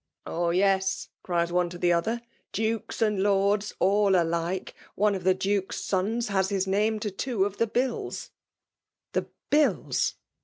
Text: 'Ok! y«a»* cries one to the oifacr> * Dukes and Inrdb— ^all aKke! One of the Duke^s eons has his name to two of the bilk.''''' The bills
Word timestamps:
'Ok! 0.25 0.55
y«a»* 0.59 0.81
cries 1.21 1.51
one 1.51 1.69
to 1.69 1.77
the 1.77 1.91
oifacr> 1.91 2.23
* 2.41 2.51
Dukes 2.53 3.03
and 3.03 3.19
Inrdb— 3.19 3.71
^all 3.79 4.13
aKke! 4.15 4.73
One 4.95 5.13
of 5.13 5.23
the 5.23 5.35
Duke^s 5.35 5.93
eons 5.93 6.29
has 6.29 6.49
his 6.49 6.65
name 6.65 6.99
to 7.01 7.11
two 7.11 7.45
of 7.45 7.57
the 7.57 7.67
bilk.''''' 7.67 8.31
The 9.13 9.27
bills 9.51 10.15